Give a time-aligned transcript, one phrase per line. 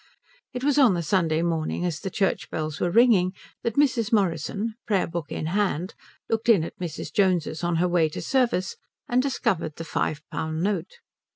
[0.51, 4.11] It was on the Sunday morning as the church bells were ringing, that Mrs.
[4.11, 5.93] Morrison, prayer book in hand,
[6.27, 7.13] looked in at Mrs.
[7.13, 8.77] Jones's on her way to service
[9.07, 11.01] and discovered the five pound note.